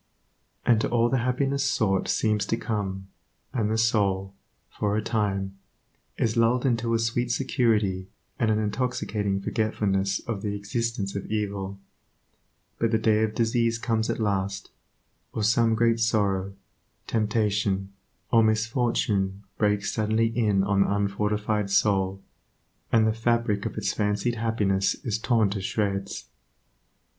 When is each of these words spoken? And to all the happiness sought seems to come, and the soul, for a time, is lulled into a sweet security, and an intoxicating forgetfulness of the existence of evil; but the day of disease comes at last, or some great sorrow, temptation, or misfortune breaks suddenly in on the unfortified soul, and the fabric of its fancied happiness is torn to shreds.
And 0.65 0.81
to 0.81 0.89
all 0.89 1.09
the 1.09 1.19
happiness 1.19 1.63
sought 1.63 2.07
seems 2.07 2.47
to 2.47 2.57
come, 2.57 3.09
and 3.53 3.69
the 3.69 3.77
soul, 3.77 4.33
for 4.67 4.97
a 4.97 5.01
time, 5.03 5.59
is 6.17 6.35
lulled 6.35 6.65
into 6.65 6.95
a 6.95 6.97
sweet 6.97 7.31
security, 7.31 8.07
and 8.39 8.49
an 8.49 8.57
intoxicating 8.57 9.39
forgetfulness 9.39 10.17
of 10.21 10.41
the 10.41 10.55
existence 10.55 11.15
of 11.15 11.27
evil; 11.27 11.77
but 12.79 12.89
the 12.89 12.97
day 12.97 13.21
of 13.21 13.35
disease 13.35 13.77
comes 13.77 14.09
at 14.09 14.17
last, 14.19 14.71
or 15.33 15.43
some 15.43 15.75
great 15.75 15.99
sorrow, 15.99 16.55
temptation, 17.05 17.93
or 18.31 18.41
misfortune 18.41 19.43
breaks 19.59 19.91
suddenly 19.91 20.35
in 20.35 20.63
on 20.63 20.81
the 20.81 20.91
unfortified 20.91 21.69
soul, 21.69 22.23
and 22.91 23.05
the 23.05 23.13
fabric 23.13 23.67
of 23.67 23.77
its 23.77 23.93
fancied 23.93 24.33
happiness 24.33 24.95
is 25.05 25.19
torn 25.19 25.51
to 25.51 25.61
shreds. 25.61 26.25